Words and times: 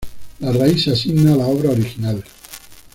La 0.39 0.51
raíz 0.51 0.85
se 0.85 0.91
asigna 0.93 1.33
a 1.33 1.35
la 1.35 1.45
obra 1.45 1.69
original. 1.69 2.23